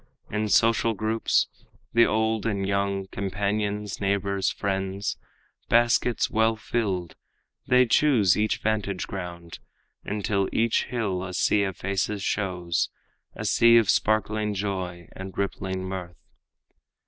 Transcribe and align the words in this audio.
In 0.31 0.49
social 0.49 0.95
groups, 0.95 1.47
The 1.93 2.07
old 2.07 2.47
and 2.47 2.67
young, 2.67 3.05
companions, 3.09 4.01
neighbors, 4.01 4.49
friends, 4.49 5.15
Baskets 5.69 6.27
well 6.27 6.55
filled, 6.55 7.15
they 7.67 7.85
choose 7.85 8.35
each 8.35 8.57
vantage 8.57 9.05
ground, 9.05 9.59
Until 10.03 10.49
each 10.51 10.85
hill 10.85 11.23
a 11.23 11.35
sea 11.35 11.61
of 11.65 11.77
faces 11.77 12.23
shows, 12.23 12.89
A 13.35 13.45
sea 13.45 13.77
of 13.77 13.91
sparkling 13.91 14.55
joy 14.55 15.07
and 15.11 15.37
rippling 15.37 15.83
mirth. 15.83 16.17